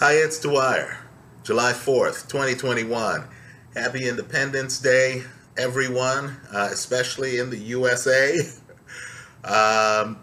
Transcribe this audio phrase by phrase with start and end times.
[0.00, 0.96] Hi, it's Dwyer.
[1.42, 3.24] July 4th, 2021.
[3.74, 5.24] Happy Independence Day,
[5.56, 8.32] everyone, uh, especially in the USA.
[9.44, 10.20] um,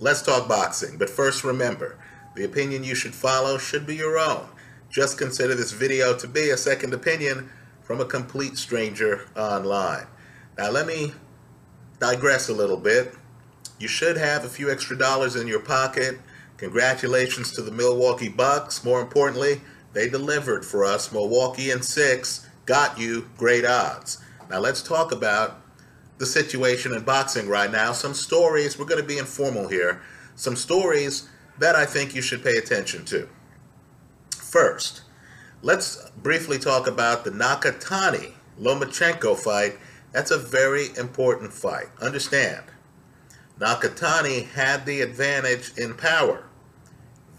[0.00, 0.98] let's talk boxing.
[0.98, 1.96] But first, remember
[2.34, 4.48] the opinion you should follow should be your own.
[4.90, 7.50] Just consider this video to be a second opinion
[7.84, 10.08] from a complete stranger online.
[10.58, 11.12] Now, let me
[12.00, 13.14] digress a little bit.
[13.78, 16.18] You should have a few extra dollars in your pocket
[16.58, 18.84] Congratulations to the Milwaukee Bucks.
[18.84, 19.60] More importantly,
[19.92, 21.12] they delivered for us.
[21.12, 24.18] Milwaukee in six got you great odds.
[24.50, 25.60] Now let's talk about
[26.18, 27.92] the situation in boxing right now.
[27.92, 30.02] Some stories, we're going to be informal here,
[30.34, 31.28] some stories
[31.60, 33.28] that I think you should pay attention to.
[34.36, 35.02] First,
[35.62, 39.78] let's briefly talk about the Nakatani Lomachenko fight.
[40.10, 41.86] That's a very important fight.
[42.00, 42.64] Understand,
[43.60, 46.47] Nakatani had the advantage in power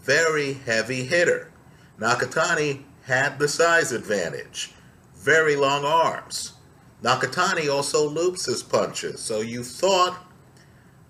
[0.02, 1.50] very heavy hitter.
[1.98, 4.72] Nakatani had the size advantage,
[5.14, 6.54] very long arms.
[7.02, 10.26] Nakatani also loops his punches, so you thought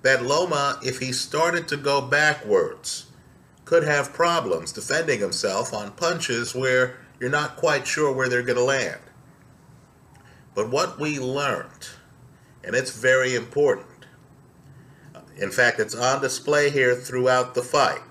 [0.03, 3.06] that Loma, if he started to go backwards,
[3.64, 8.57] could have problems defending himself on punches where you're not quite sure where they're going
[8.57, 9.01] to land.
[10.55, 11.89] But what we learned,
[12.64, 13.86] and it's very important,
[15.36, 18.03] in fact, it's on display here throughout the fight,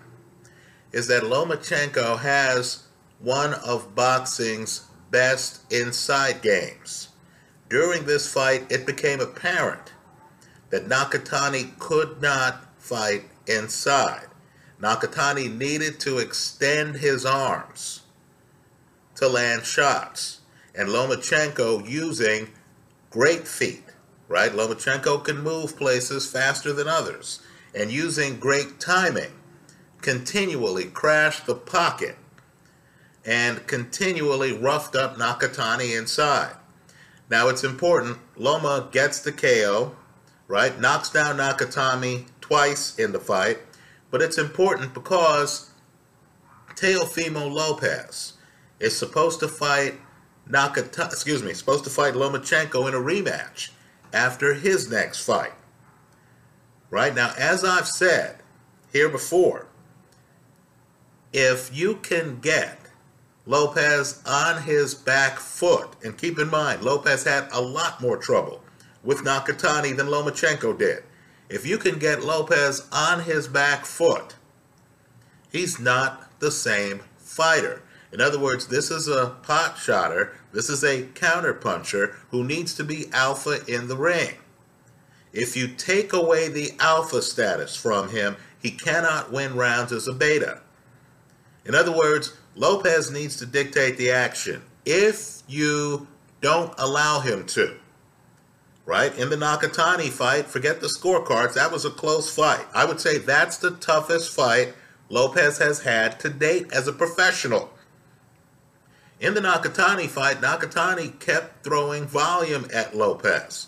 [0.91, 2.83] is that Lomachenko has
[3.19, 7.09] one of boxing's best inside games.
[7.69, 9.93] During this fight, it became apparent
[10.69, 14.27] that Nakatani could not fight inside.
[14.81, 18.01] Nakatani needed to extend his arms
[19.15, 20.39] to land shots.
[20.73, 22.49] And Lomachenko using
[23.09, 23.83] great feet,
[24.27, 24.51] right?
[24.51, 27.41] Lomachenko can move places faster than others.
[27.75, 29.31] And using great timing,
[30.01, 32.15] continually crashed the pocket
[33.25, 36.55] and continually roughed up Nakatani inside.
[37.29, 39.95] Now it's important, Loma gets the KO,
[40.47, 40.79] right?
[40.79, 43.59] Knocks down Nakatani twice in the fight,
[44.09, 45.69] but it's important because
[46.75, 48.33] Teofimo Lopez
[48.79, 49.95] is supposed to fight
[50.49, 53.69] Nakata, excuse me, supposed to fight Lomachenko in a rematch
[54.11, 55.53] after his next fight.
[56.89, 58.37] Right now, as I've said
[58.91, 59.68] here before,
[61.33, 62.79] if you can get
[63.45, 68.63] Lopez on his back foot, and keep in mind, Lopez had a lot more trouble
[69.03, 71.03] with Nakatani than Lomachenko did.
[71.49, 74.35] If you can get Lopez on his back foot,
[75.51, 77.81] he's not the same fighter.
[78.11, 82.73] In other words, this is a pot shotter, this is a counter puncher who needs
[82.75, 84.35] to be alpha in the ring.
[85.31, 90.13] If you take away the alpha status from him, he cannot win rounds as a
[90.13, 90.61] beta.
[91.65, 96.07] In other words, Lopez needs to dictate the action if you
[96.41, 97.75] don't allow him to.
[98.85, 99.15] Right?
[99.17, 101.53] In the Nakatani fight, forget the scorecards.
[101.53, 102.65] That was a close fight.
[102.73, 104.73] I would say that's the toughest fight
[105.09, 107.71] Lopez has had to date as a professional.
[109.19, 113.67] In the Nakatani fight, Nakatani kept throwing volume at Lopez.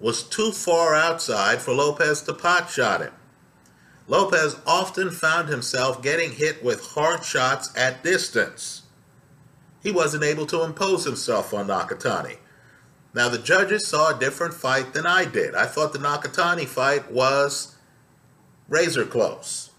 [0.00, 3.12] Was too far outside for Lopez to pot shot him.
[4.10, 8.82] Lopez often found himself getting hit with hard shots at distance.
[9.84, 12.38] He wasn't able to impose himself on Nakatani.
[13.14, 15.54] Now, the judges saw a different fight than I did.
[15.54, 17.76] I thought the Nakatani fight was
[18.68, 19.70] razor close.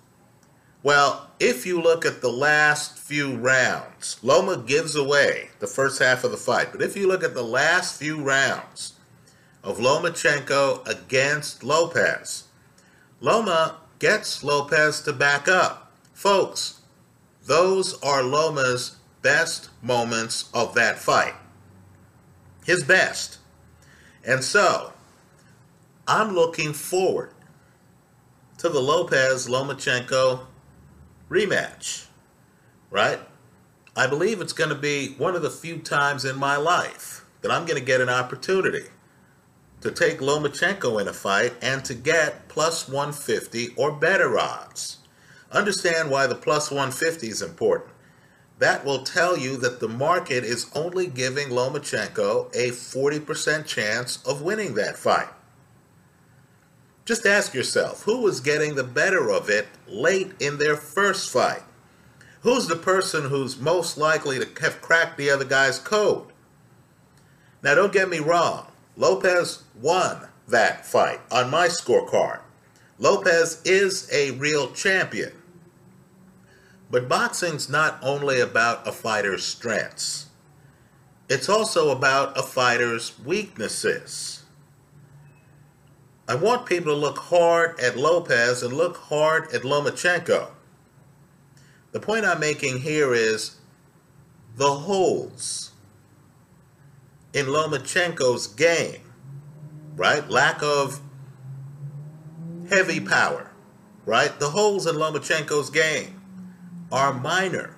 [0.81, 6.23] Well, if you look at the last few rounds, Loma gives away the first half
[6.23, 6.69] of the fight.
[6.71, 8.93] But if you look at the last few rounds
[9.61, 12.45] of Lomachenko against Lopez,
[13.19, 15.91] Loma gets Lopez to back up.
[16.12, 16.81] Folks,
[17.45, 21.35] those are Loma's best moments of that fight.
[22.66, 23.38] His best.
[24.25, 24.94] And so,
[26.07, 27.29] I'm looking forward
[28.57, 30.47] to the Lopez Lomachenko
[31.29, 32.07] rematch,
[32.90, 33.20] right?
[33.96, 37.52] I believe it's going to be one of the few times in my life that
[37.52, 38.87] I'm going to get an opportunity
[39.81, 44.97] to take Lomachenko in a fight and to get plus 150 or better odds.
[45.51, 47.91] Understand why the plus 150 is important.
[48.59, 54.43] That will tell you that the market is only giving Lomachenko a 40% chance of
[54.43, 55.29] winning that fight.
[57.03, 61.63] Just ask yourself, who was getting the better of it late in their first fight?
[62.41, 66.27] Who's the person who's most likely to have cracked the other guy's code?
[67.63, 68.71] Now, don't get me wrong.
[68.97, 72.41] Lopez won that fight on my scorecard.
[72.99, 75.32] Lopez is a real champion.
[76.91, 80.28] But boxing's not only about a fighter's strengths,
[81.29, 84.43] it's also about a fighter's weaknesses.
[86.28, 90.49] I want people to look hard at Lopez and look hard at Lomachenko.
[91.94, 93.55] The point I'm making here is
[94.55, 95.71] the holes
[97.33, 99.01] in Lomachenko's game,
[99.95, 100.29] right?
[100.29, 101.01] Lack of
[102.69, 103.51] heavy power,
[104.05, 104.37] right?
[104.39, 106.22] The holes in Lomachenko's game
[106.91, 107.75] are minor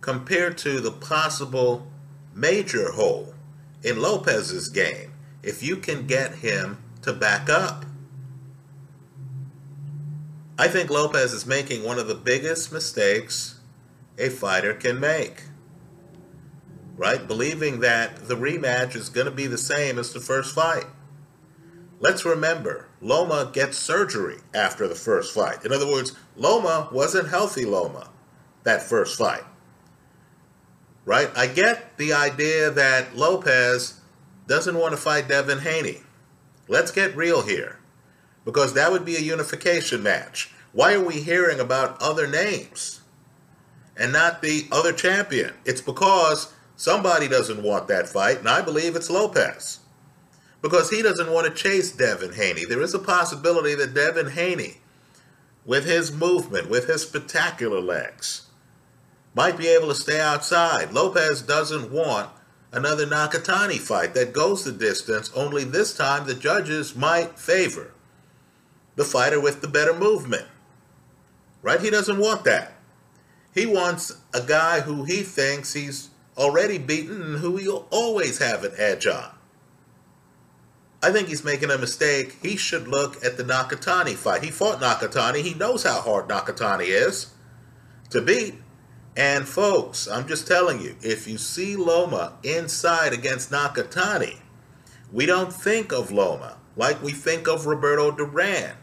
[0.00, 1.86] compared to the possible
[2.34, 3.34] major hole
[3.82, 5.12] in Lopez's game
[5.42, 7.84] if you can get him to back up.
[10.58, 13.60] I think Lopez is making one of the biggest mistakes
[14.18, 15.44] a fighter can make.
[17.00, 17.26] Right?
[17.26, 20.84] Believing that the rematch is going to be the same as the first fight.
[21.98, 25.64] Let's remember, Loma gets surgery after the first fight.
[25.64, 28.10] In other words, Loma wasn't healthy Loma
[28.64, 29.44] that first fight.
[31.06, 31.30] Right?
[31.34, 34.02] I get the idea that Lopez
[34.46, 36.02] doesn't want to fight Devin Haney.
[36.68, 37.78] Let's get real here.
[38.44, 40.52] Because that would be a unification match.
[40.72, 43.00] Why are we hearing about other names
[43.96, 45.54] and not the other champion?
[45.64, 49.80] It's because somebody doesn't want that fight, and I believe it's Lopez.
[50.62, 52.64] Because he doesn't want to chase Devin Haney.
[52.64, 54.78] There is a possibility that Devin Haney,
[55.66, 58.46] with his movement, with his spectacular legs,
[59.34, 60.92] might be able to stay outside.
[60.92, 62.30] Lopez doesn't want
[62.72, 67.92] another Nakatani fight that goes the distance, only this time the judges might favor
[68.96, 70.46] the fighter with the better movement.
[71.60, 71.80] Right?
[71.80, 72.72] He doesn't want that.
[73.54, 78.64] He wants a guy who he thinks he's already beaten and who he'll always have
[78.64, 79.30] an edge on.
[81.02, 82.36] I think he's making a mistake.
[82.42, 84.42] He should look at the Nakatani fight.
[84.42, 85.42] He fought Nakatani.
[85.42, 87.32] He knows how hard Nakatani is
[88.10, 88.54] to beat.
[89.16, 94.36] And folks, I'm just telling you, if you see Loma inside against Nakatani,
[95.12, 98.74] we don't think of Loma like we think of Roberto Duran.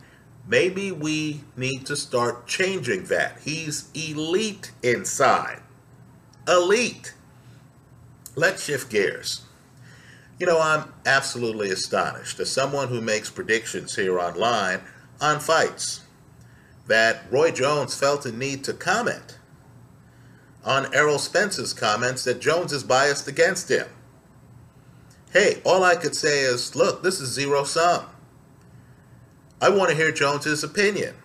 [0.48, 3.40] Maybe we need to start changing that.
[3.44, 5.62] He's elite inside.
[6.48, 7.14] Elite.
[8.38, 9.42] Let's shift gears.
[10.40, 14.82] You know, I'm absolutely astonished as someone who makes predictions here online
[15.20, 16.02] on fights
[16.86, 19.40] that Roy Jones felt a need to comment
[20.64, 23.88] on Errol Spence's comments that Jones is biased against him.
[25.34, 28.06] Hey, all I could say is, look, this is zero sum.
[29.60, 31.16] I want to hear Jones's opinion.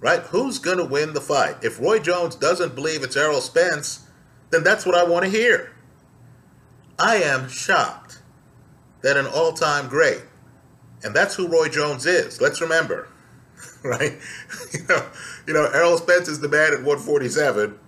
[0.00, 0.22] Right?
[0.22, 1.62] Who's going to win the fight?
[1.62, 4.08] If Roy Jones doesn't believe it's Errol Spence,
[4.50, 5.71] then that's what I want to hear.
[6.98, 8.22] I am shocked
[9.02, 10.22] that an all-time great,
[11.02, 12.40] and that's who Roy Jones is.
[12.40, 13.08] Let's remember,
[13.84, 14.18] right?
[14.72, 15.06] you know,
[15.46, 17.78] you know, Errol Spence is the man at 147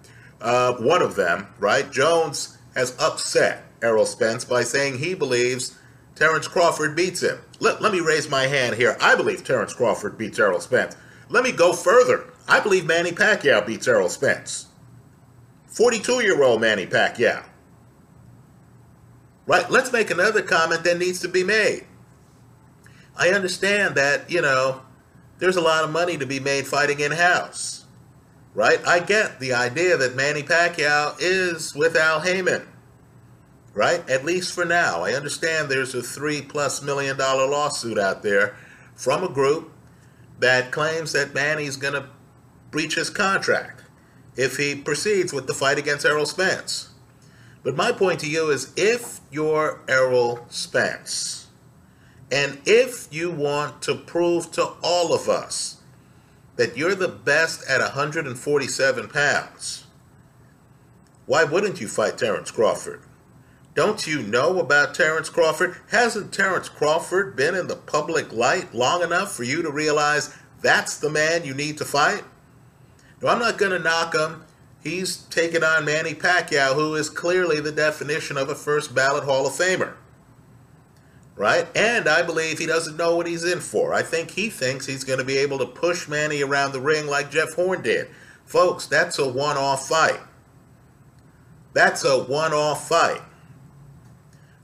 [0.45, 1.91] uh, one of them, right?
[1.91, 5.77] Jones has upset Errol Spence by saying he believes
[6.15, 7.39] Terence Crawford beats him.
[7.61, 8.97] Let, let me raise my hand here.
[9.01, 10.97] I believe Terence Crawford beats Errol Spence.
[11.31, 12.27] Let me go further.
[12.47, 14.67] I believe Manny Pacquiao beats Errol Spence.
[15.69, 17.45] 42 year old Manny Pacquiao.
[19.47, 19.71] Right?
[19.71, 21.87] Let's make another comment that needs to be made.
[23.17, 24.83] I understand that, you know,
[25.39, 27.85] there's a lot of money to be made fighting in house
[28.55, 28.81] right?
[28.87, 32.67] I get the idea that Manny Pacquiao is with Al Haymon,
[33.75, 34.09] right?
[34.09, 35.03] At least for now.
[35.03, 38.57] I understand there's a three plus million dollar lawsuit out there
[38.95, 39.73] from a group
[40.39, 42.09] that claims that Manny's going to
[42.71, 43.83] breach his contract
[44.37, 46.91] if he proceeds with the fight against Errol Spence.
[47.65, 51.49] But my point to you is if you're Errol Spence,
[52.31, 55.79] and if you want to prove to all of us
[56.57, 59.85] that you're the best at 147 pounds,
[61.27, 63.01] why wouldn't you fight Terence Crawford?
[63.75, 65.77] Don't you know about Terence Crawford?
[65.91, 70.99] Hasn't Terence Crawford been in the public light long enough for you to realize that's
[70.99, 72.23] the man you need to fight?
[73.21, 74.44] No, I'm not going to knock him.
[74.85, 79.47] He's taken on Manny Pacquiao, who is clearly the definition of a first ballot Hall
[79.47, 79.95] of Famer
[81.37, 81.67] right?
[81.77, 83.93] And I believe he doesn't know what he's in for.
[83.93, 87.07] I think he thinks he's going to be able to push Manny around the ring
[87.07, 88.09] like Jeff Horn did.
[88.45, 90.21] Folks, that's a one off fight.
[91.73, 93.23] That's a one off fight.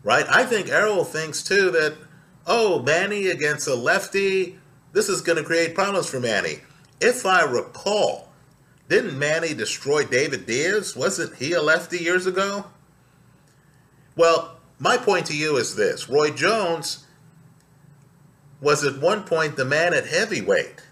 [0.03, 0.27] Right?
[0.29, 1.97] I think Errol thinks too that,
[2.47, 4.59] oh, Manny against a lefty,
[4.93, 6.61] this is going to create problems for Manny.
[7.01, 8.30] If I recall,
[8.91, 10.97] didn't Manny destroy David Diaz?
[10.97, 12.67] Wasn't he a lefty years ago?
[14.17, 17.07] Well, my point to you is this Roy Jones
[18.61, 20.83] was at one point the man at heavyweight.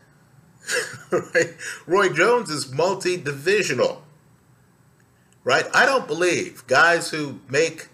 [1.11, 1.57] right?
[1.87, 4.05] Roy Jones is multi-divisional.
[5.43, 5.67] Right?
[5.75, 7.89] I don't believe guys who make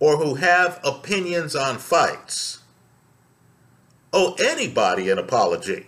[0.00, 2.58] or who have opinions on fights
[4.12, 5.86] owe anybody an apology.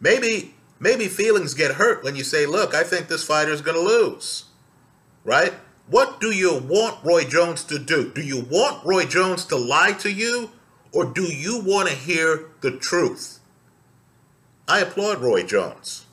[0.00, 3.76] Maybe maybe feelings get hurt when you say, "Look, I think this fighter is going
[3.76, 4.46] to lose."
[5.22, 5.54] Right?
[5.86, 8.10] What do you want Roy Jones to do?
[8.10, 10.50] Do you want Roy Jones to lie to you
[10.92, 13.40] or do you want to hear the truth?
[14.68, 16.06] I applaud Roy Jones.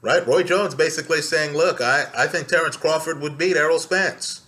[0.00, 0.26] Right?
[0.26, 4.42] Roy Jones basically saying, look, I, I think Terence Crawford would beat Errol Spence.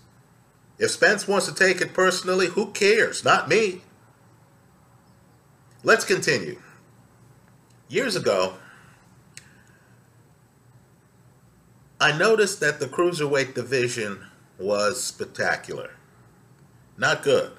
[0.79, 3.23] If Spence wants to take it personally, who cares?
[3.23, 3.83] Not me.
[5.83, 6.59] Let's continue.
[7.89, 8.55] Years ago,
[12.05, 14.27] I noticed that the cruiserweight division
[14.59, 15.93] was spectacular.
[16.99, 17.53] Not good.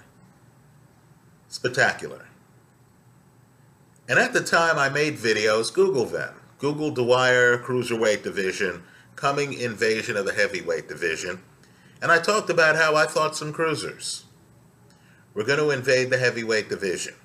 [1.47, 2.27] Spectacular.
[4.07, 6.35] And at the time I made videos, Google them.
[6.59, 8.83] Google Dwyer Cruiserweight Division,
[9.15, 11.41] coming invasion of the heavyweight division.
[11.99, 14.25] And I talked about how I thought some cruisers
[15.33, 17.15] were going to invade the heavyweight division.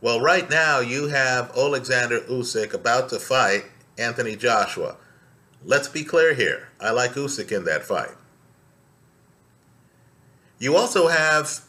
[0.00, 3.64] Well, right now you have Alexander Usyk about to fight
[3.98, 4.96] Anthony Joshua.
[5.66, 6.68] Let's be clear here.
[6.80, 8.14] I like Usyk in that fight.
[10.60, 11.62] You also have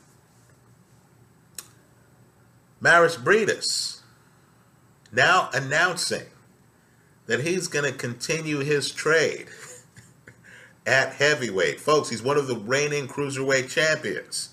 [2.79, 4.01] Mairis Briedis
[5.11, 6.27] now announcing
[7.25, 9.47] that he's going to continue his trade
[10.85, 11.79] at heavyweight.
[11.79, 14.49] Folks, he's one of the reigning cruiserweight champions.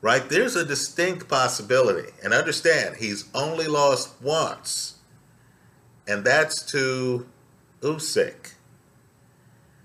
[0.00, 0.26] Right?
[0.26, 2.12] There's a distinct possibility.
[2.24, 4.94] And understand, he's only lost once.
[6.08, 7.26] And that's to
[7.86, 8.54] Usyk.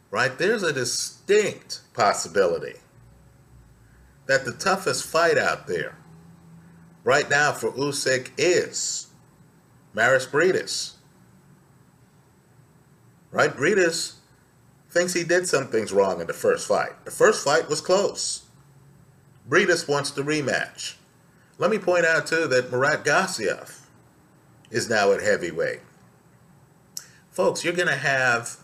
[0.10, 0.38] Right?
[0.38, 2.76] There's a distinct possibility
[4.26, 5.98] that the toughest fight out there
[7.04, 9.08] right now for Usyk is
[9.96, 10.94] Mairis Briedis.
[13.32, 13.56] Right?
[13.56, 14.16] Briedis
[14.90, 17.06] thinks he did some things wrong in the first fight.
[17.06, 18.44] The first fight was close.
[19.50, 20.96] Briedis wants the rematch.
[21.58, 23.86] Let me point out, too, that Murat Gassiev
[24.70, 25.80] is now at heavyweight.
[27.32, 28.58] Folks, you're going to have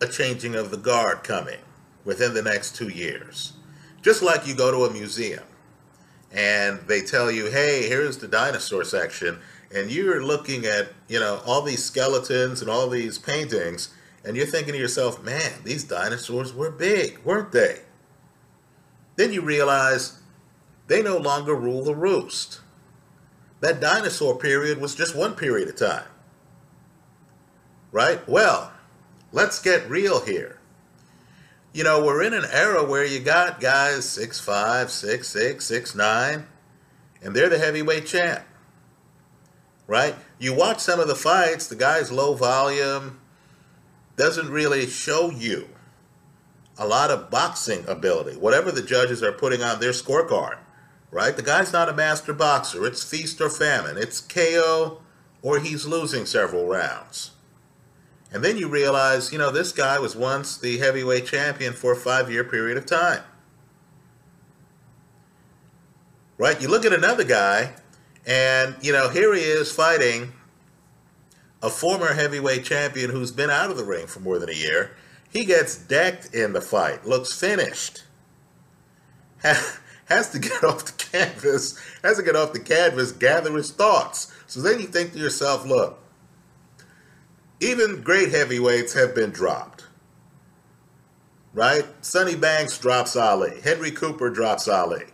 [0.00, 1.58] a changing of the guard coming
[2.04, 3.54] within the next two years.
[4.00, 5.42] Just like you go to a museum
[6.30, 9.40] and they tell you, hey, here's the dinosaur section,
[9.74, 13.92] and you're looking at, you know, all these skeletons and all these paintings,
[14.24, 17.80] and you're thinking to yourself, man, these dinosaurs were big, weren't they?
[19.16, 20.20] Then you realize
[20.86, 22.60] they no longer rule the roost.
[23.60, 26.06] That dinosaur period was just one period of time.
[27.96, 28.28] Right?
[28.28, 28.72] Well,
[29.32, 30.58] let's get real here.
[31.72, 36.44] You know, we're in an era where you got guys 6'5, 6'6, 6'9,
[37.22, 38.44] and they're the heavyweight champ.
[39.86, 40.14] Right?
[40.38, 43.18] You watch some of the fights, the guy's low volume
[44.16, 45.66] doesn't really show you
[46.76, 50.58] a lot of boxing ability, whatever the judges are putting on their scorecard,
[51.10, 51.34] right?
[51.34, 52.84] The guy's not a master boxer.
[52.84, 53.96] It's feast or famine.
[53.96, 55.00] It's KO
[55.40, 57.30] or he's losing several rounds.
[58.32, 61.96] And then you realize, you know, this guy was once the heavyweight champion for a
[61.96, 63.22] five year period of time.
[66.38, 66.60] Right?
[66.60, 67.74] You look at another guy,
[68.26, 70.32] and, you know, here he is fighting
[71.62, 74.96] a former heavyweight champion who's been out of the ring for more than a year
[75.36, 78.04] he gets decked in the fight, looks finished.
[79.42, 84.32] Has to get off the canvas, has to get off the canvas, gather his thoughts.
[84.46, 85.98] So then you think to yourself, look,
[87.60, 89.84] even great heavyweights have been dropped.
[91.54, 91.86] Right?
[92.02, 93.60] Sonny Banks drops Ali.
[93.62, 95.04] Henry Cooper drops Ali.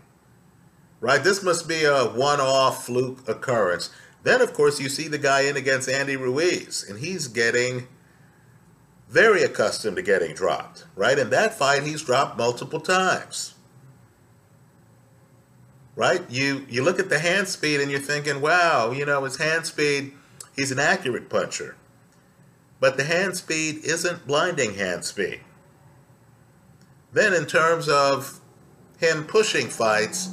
[1.01, 1.23] Right?
[1.23, 3.91] This must be a one off fluke occurrence.
[4.25, 7.89] Then, of course, you see the guy in against Andy Ruiz, and he's getting
[9.13, 11.19] very accustomed to getting dropped, right?
[11.19, 13.55] In that fight, he's dropped multiple times.
[15.95, 16.23] Right?
[16.31, 19.67] You you look at the hand speed and you're thinking, wow, you know, his hand
[19.67, 20.13] speed,
[20.57, 21.77] he's an accurate puncher.
[22.83, 25.43] But the hand speed isn't blinding hand speed.
[27.13, 28.41] Then in terms of
[28.99, 30.31] him pushing fights,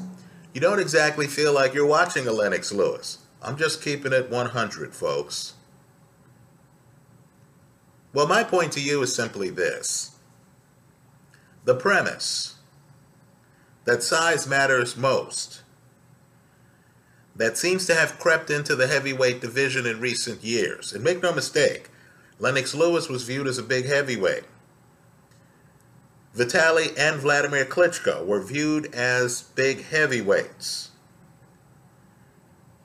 [0.51, 3.19] you don't exactly feel like you're watching a Lennox Lewis.
[3.43, 5.53] I'm just keeping it 100, folks.
[8.13, 10.17] Well, my point to you is simply this
[11.65, 12.55] the premise
[13.85, 15.61] that size matters most,
[17.35, 20.93] that seems to have crept into the heavyweight division in recent years.
[20.93, 21.88] And make no mistake,
[22.39, 24.45] Lennox Lewis was viewed as a big heavyweight.
[26.35, 30.91] Vitaly and Vladimir Klitschko were viewed as big heavyweights.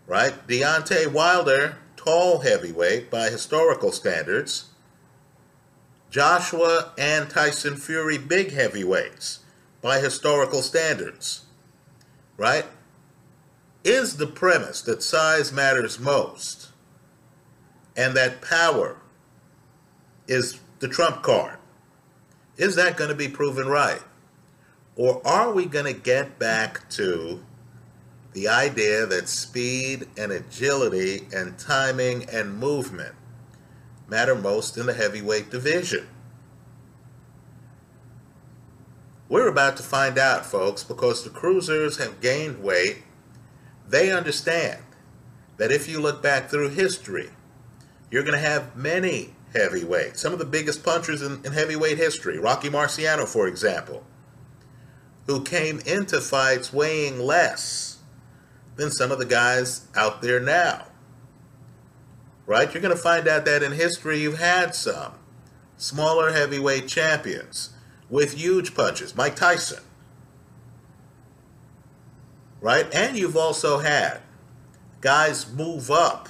[0.06, 0.34] right?
[0.48, 4.66] Deontay Wilder, tall heavyweight by historical standards.
[6.10, 9.40] Joshua and Tyson Fury, big heavyweights
[9.82, 11.44] by historical standards,
[12.36, 12.66] right?
[13.84, 16.70] Is the premise that size matters most
[17.96, 18.98] and that power
[20.26, 21.58] is the trump card?
[22.56, 24.02] Is that going to be proven right?
[24.96, 27.44] Or are we going to get back to
[28.32, 33.14] the idea that speed and agility and timing and movement
[34.08, 36.06] matter most in the heavyweight division?
[39.28, 43.02] We're about to find out, folks, because the cruisers have gained weight.
[43.88, 44.82] They understand
[45.56, 47.30] that if you look back through history,
[48.10, 52.38] you're going to have many heavyweights, some of the biggest punchers in, in heavyweight history,
[52.38, 54.04] Rocky Marciano, for example,
[55.26, 57.98] who came into fights weighing less
[58.76, 60.86] than some of the guys out there now.
[62.46, 62.72] Right?
[62.72, 65.14] You're going to find out that in history you've had some
[65.76, 67.70] smaller heavyweight champions
[68.10, 69.82] with huge punches, Mike Tyson.
[72.60, 72.86] Right?
[72.94, 74.20] And you've also had
[75.00, 76.28] guys move up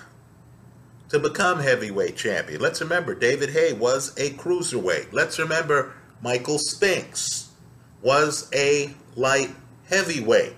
[1.09, 2.61] to become heavyweight champion.
[2.61, 5.13] Let's remember David Haye was a cruiserweight.
[5.13, 7.51] Let's remember Michael Spinks
[8.03, 9.51] was a light
[9.89, 10.55] heavyweight.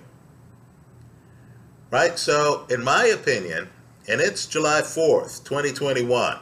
[1.91, 2.19] Right?
[2.19, 3.69] So, in my opinion,
[4.09, 6.39] and it's July 4th, 2021,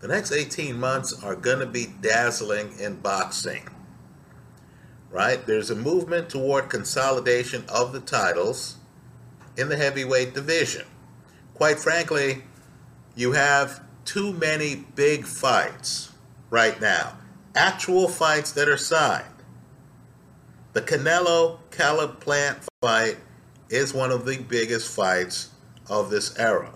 [0.00, 3.68] the next 18 months are going to be dazzling in boxing.
[5.10, 5.44] Right?
[5.44, 8.76] There's a movement toward consolidation of the titles
[9.56, 10.86] in the heavyweight division.
[11.60, 12.42] Quite frankly,
[13.14, 16.10] you have too many big fights
[16.48, 17.18] right now.
[17.54, 19.26] Actual fights that are signed.
[20.72, 23.18] The Canelo Caleb Plant fight
[23.68, 25.50] is one of the biggest fights
[25.86, 26.72] of this era.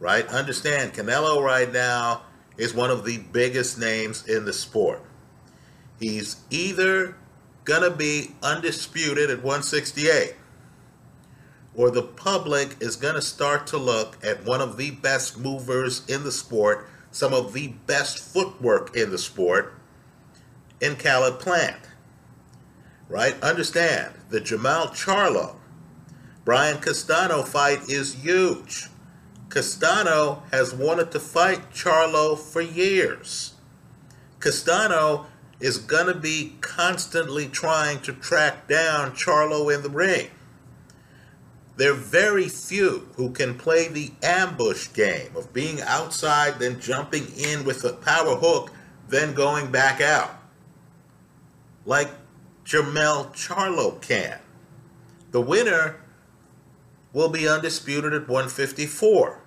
[0.00, 0.26] Right?
[0.26, 2.22] Understand, Canelo right now
[2.58, 5.04] is one of the biggest names in the sport.
[6.00, 7.14] He's either
[7.62, 10.34] going to be undisputed at 168
[11.76, 16.06] or the public is going to start to look at one of the best movers
[16.08, 19.74] in the sport, some of the best footwork in the sport,
[20.80, 21.80] in Caleb Plant.
[23.08, 23.40] Right?
[23.42, 25.56] Understand, the Jermell Charlo,
[26.44, 28.88] Brian Castano fight is huge.
[29.48, 33.54] Castano has wanted to fight Charlo for years.
[34.40, 35.26] Castano
[35.60, 40.28] is going to be constantly trying to track down Charlo in the ring.
[41.76, 47.26] There are very few who can play the ambush game of being outside, then jumping
[47.36, 48.70] in with a power hook,
[49.08, 50.30] then going back out.
[51.84, 52.10] Like
[52.64, 54.38] Jermell Charlo can.
[55.32, 56.00] The winner
[57.12, 59.40] will be undisputed at 154.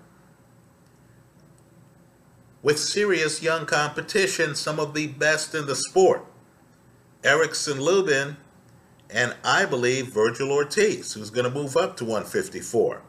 [2.61, 6.25] With serious young competition, some of the best in the sport.
[7.23, 8.37] Erickson Lubin
[9.09, 13.01] and I believe Vergil Ortiz, who's going to move up to 154.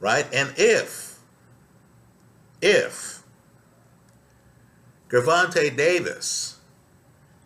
[0.00, 0.26] Right?
[0.32, 1.18] And if,
[2.60, 3.22] if
[5.08, 6.58] Gervonta Davis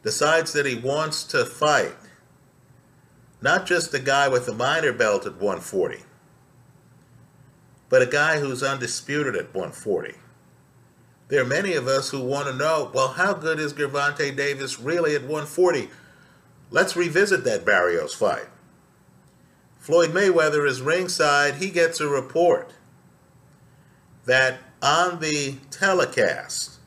[0.03, 1.97] decides that he wants to fight
[3.43, 5.99] not just the guy with the minor belt at 140,
[7.89, 10.15] but a guy who's undisputed at 140.
[11.29, 14.79] There are many of us who want to know, well, how good is Gervonta Davis
[14.79, 15.89] really at 140?
[16.71, 18.49] Let's revisit that Barrios fight.
[19.79, 21.57] Floyd Mayweather is ringside.
[21.57, 22.73] He gets a report
[24.25, 26.79] that on the telecast,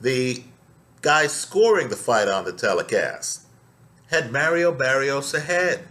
[0.00, 0.44] the
[1.00, 3.46] guy scoring the fight on the telecast
[4.06, 5.88] had Mario Barrios ahead.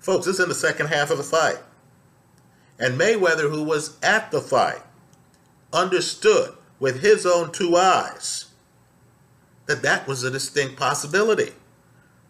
[0.00, 1.58] Folks, this is in the second half of the fight.
[2.78, 4.82] And Mayweather, who was at the fight,
[5.72, 8.47] understood with his own two eyes
[9.68, 11.52] that that was a distinct possibility,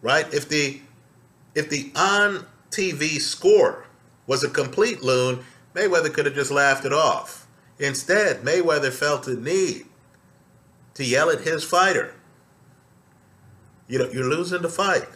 [0.01, 0.31] right?
[0.31, 0.81] If the
[1.55, 3.87] if the on TV score
[4.27, 5.39] was a complete loon,
[5.73, 7.47] Mayweather could have just laughed it off.
[7.79, 9.85] Instead, Mayweather felt the need
[10.93, 12.13] to yell at his fighter.
[13.87, 15.07] You know, you're losing the fight.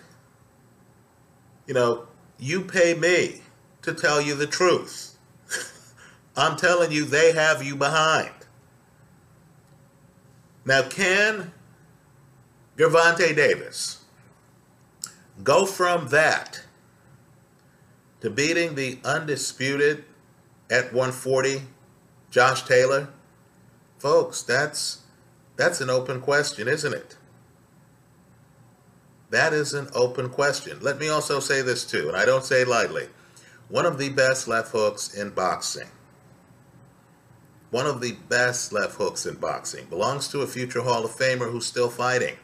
[1.67, 2.07] You know,
[2.39, 3.41] you pay me
[3.81, 5.17] to tell you the truth.
[6.37, 8.31] I'm telling you, they have you behind.
[10.65, 11.51] Now, can
[12.77, 14.03] Gervonta Davis.
[15.43, 16.63] Go from that
[18.21, 20.05] to beating the undisputed
[20.69, 21.63] at 140
[22.31, 23.09] Josh Taylor.
[23.99, 25.01] Folks, that's
[25.55, 27.17] that's an open question, isn't it?
[29.29, 30.79] That is an open question.
[30.81, 33.07] Let me also say this too, and I don't say lightly.
[33.69, 35.87] One of the best left hooks in boxing,
[37.71, 41.51] one of the best left hooks in boxing, belongs to a future Hall of Famer
[41.51, 42.35] who's still fighting,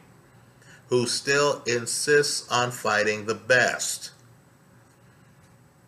[0.90, 4.10] who still insists on fighting the best.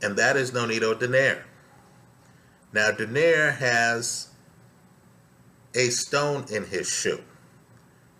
[0.01, 1.43] And that is Nonito Donaire.
[2.73, 4.29] Now, Donaire has
[5.75, 7.23] a stone in his shoe.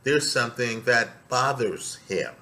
[0.03, 2.35] There's something that bothers him.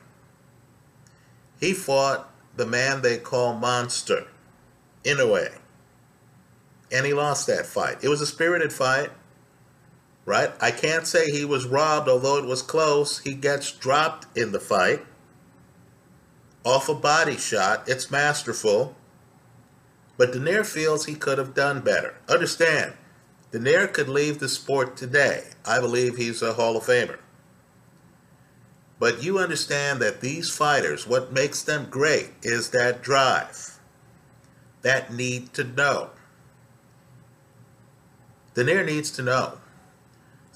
[1.61, 4.26] He fought the man they call Monster,
[5.05, 5.53] Inoue.
[6.90, 8.03] And he lost that fight.
[8.03, 9.11] It was a spirited fight,
[10.31, 10.53] right?
[10.61, 13.19] I can't say he was robbed, although it was close.
[13.19, 15.05] He gets dropped in the fight
[16.64, 17.88] off a body shot.
[17.88, 18.95] It's masterful.
[20.16, 22.14] But Donaire feels he could have done better.
[22.29, 22.95] Understand,
[23.51, 25.49] Donaire could leave the sport today.
[25.66, 27.19] I believe he's a Hall of Famer.
[29.01, 33.81] But you understand that these fighters, what makes them great is that drive,
[34.83, 36.11] that need to know.
[38.55, 39.59] Donaire needs to know.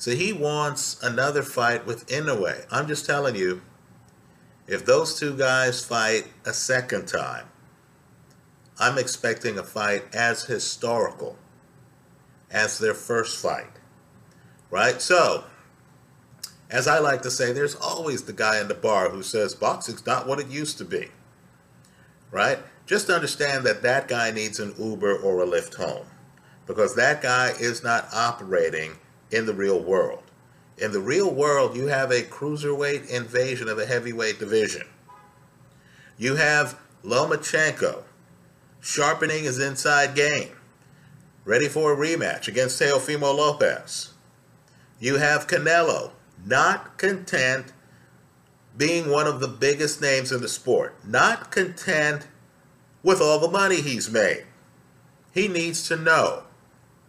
[0.05, 2.67] So he wants another fight with Inoue.
[2.71, 3.62] I'm just telling you,
[4.67, 7.47] if those two guys fight a second time,
[8.79, 11.38] I'm expecting a fight as historical
[12.51, 13.71] as their first fight.
[14.71, 15.01] Right?
[15.01, 15.45] So,
[16.69, 20.05] as I like to say, there's always the guy in the bar who says boxing's
[20.05, 21.09] not what it used to be.
[22.31, 22.59] Right?
[22.85, 26.05] Just understand that that guy needs an Uber or a Lyft home
[26.67, 28.99] because that guy is not operating
[29.31, 30.23] in the real world.
[30.79, 34.87] In the real world, you have a cruiserweight invasion of a heavyweight division.
[36.19, 38.03] You have Lomachenko,
[38.81, 40.57] sharpening his inside game,
[41.45, 44.13] ready for a rematch against Teofimo Lopez.
[44.99, 46.13] You have Canelo,
[46.45, 47.73] not content
[48.77, 52.27] being one of the biggest names in the sport, not content
[53.03, 54.45] with all the money he's made.
[55.33, 56.43] He needs to know,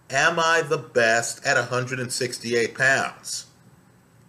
[0.09, 3.47] am I the best at 168 pounds?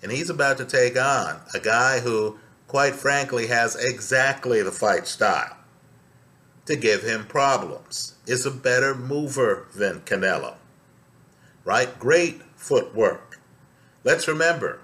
[0.02, 5.06] And he's about to take on a guy who, quite frankly, has exactly the fight
[5.06, 5.56] style
[6.66, 8.14] to give him problems.
[8.26, 10.54] Is a better mover than Canelo.
[11.64, 11.98] Right?
[11.98, 13.40] Great footwork.
[14.04, 14.80] Let's remember,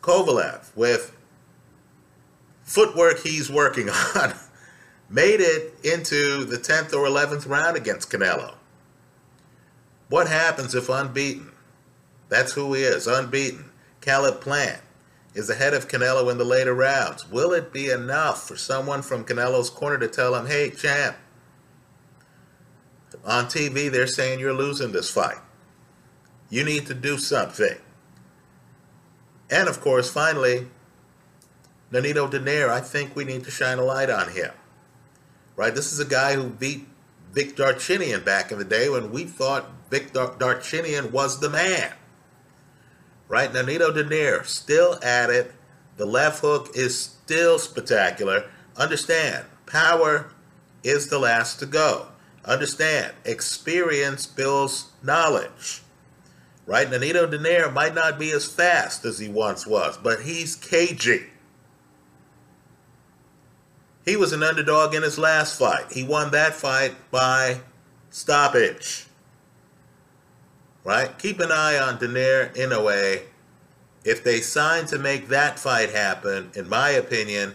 [0.00, 1.16] Kovalev, with
[2.62, 4.34] footwork he's working on,
[5.08, 8.54] made it into the 10th or 11th round against Canelo.
[10.12, 11.52] What happens if unbeaten?
[12.28, 13.70] That's who he is, unbeaten.
[14.02, 14.82] Caleb Plant
[15.32, 17.30] is ahead of Canelo in the later rounds.
[17.30, 21.16] Will it be enough for someone from Canelo's corner to tell him, hey, champ,
[23.24, 25.38] on TV they're saying you're losing this fight.
[26.50, 27.78] You need to do something.
[29.48, 30.66] And of course, finally,
[31.90, 34.52] Nonito Donaire, I think we need to shine a light on him.
[35.56, 35.74] Right?
[35.74, 36.86] This is a guy who beat
[37.32, 41.92] Vic Darchinyan back in the day when we thought Vic Dar- Darchinyan was the man
[43.32, 43.50] right?
[43.50, 45.52] Nonito Donaire still at it.
[45.96, 48.44] The left hook is still spectacular.
[48.76, 50.30] Understand, power
[50.84, 52.08] is the last to go.
[52.44, 55.80] Understand, experience builds knowledge.
[56.66, 56.86] Right?
[56.86, 61.28] Nonito Donaire might not be as fast as he once was, but he's cagey.
[64.04, 65.90] He was an underdog in his last fight.
[65.92, 67.60] He won that fight by
[68.10, 69.06] stoppage
[70.84, 71.16] right?
[71.18, 73.22] Keep an eye on Donaire Inoue.
[74.04, 77.54] If they sign to make that fight happen, in my opinion,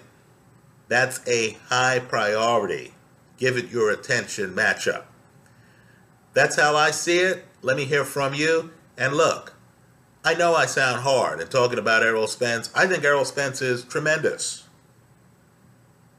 [0.88, 2.94] that's a high priority.
[3.38, 5.04] Give it your attention matchup.
[6.34, 7.46] That's how I see it.
[7.62, 8.72] Let me hear from you.
[8.98, 9.54] And look,
[10.24, 12.70] I know I sound hard in talking about Errol Spence.
[12.74, 14.64] I think Errol Spence is tremendous.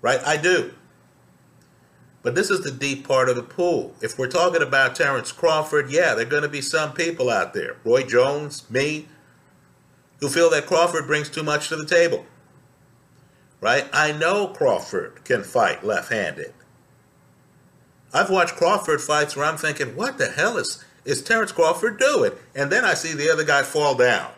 [0.01, 0.21] Right?
[0.25, 0.75] I do.
[2.23, 3.95] But this is the deep part of the pool.
[4.01, 7.55] If we're talking about Terence Crawford, yeah, there are going to be some people out
[7.55, 9.07] there, Roy Jones, me,
[10.19, 12.27] who feel that Crawford brings too much to the table.
[13.61, 13.89] Right?
[13.93, 16.55] I know Crawford can fight left handed.
[18.13, 22.33] I've watched Crawford fights where I'm thinking, what the hell is, is Terence Crawford doing?
[22.55, 24.33] And then I see the other guy fall down.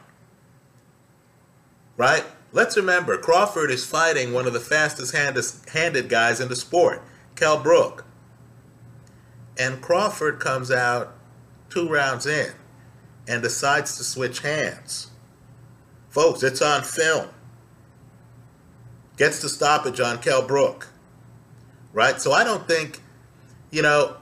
[1.97, 2.25] Right?
[2.53, 7.03] Let's remember, Crawford is fighting one of the fastest handed guys in the sport.
[7.41, 8.05] Kell Brook.
[9.59, 11.15] And Crawford comes out
[11.71, 12.53] two rounds in
[13.27, 15.11] and decides to switch hands.
[16.11, 17.29] Folks, it's on film.
[19.17, 20.89] Gets the stoppage on Kell Brook.
[21.95, 22.21] Right?
[22.21, 23.01] So I don't think,
[23.71, 24.17] you know,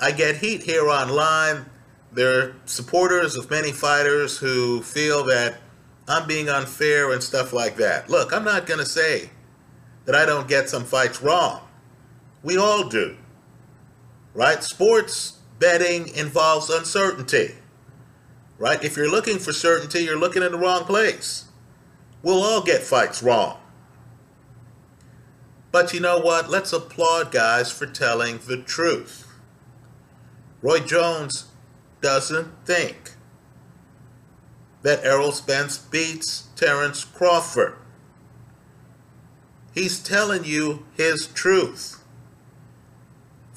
[0.00, 1.66] I get heat here online.
[2.12, 5.56] There are supporters of many fighters who feel that
[6.06, 8.08] I'm being unfair and stuff like that.
[8.08, 9.30] Look, I'm not going to say
[10.04, 11.62] that I don't get some fights wrong.
[12.42, 13.16] We all do.
[14.34, 14.62] Right?
[14.62, 17.54] Sports betting involves uncertainty.
[18.58, 18.82] Right?
[18.84, 21.46] If you're looking for certainty, you're looking in the wrong place.
[22.22, 23.58] We'll all get fights wrong.
[25.72, 26.50] But you know what?
[26.50, 29.26] Let's applaud guys for telling the truth.
[30.62, 31.46] Roy Jones
[32.00, 33.12] doesn't think
[34.82, 37.76] that Errol Spence beats Terence Crawford.
[39.72, 41.99] He's telling you his truth.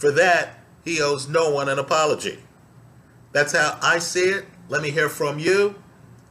[0.03, 2.39] For that, he owes no one an apology.
[3.31, 4.45] That's how I see it.
[4.67, 5.81] Let me hear from you.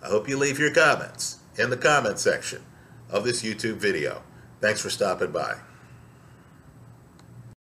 [0.02, 2.62] I hope you leave your comments in the comment section
[3.08, 4.24] of this YouTube video.
[4.61, 5.56] Thanks for stopping by.